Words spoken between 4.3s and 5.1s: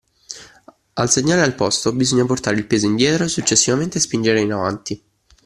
in avanti.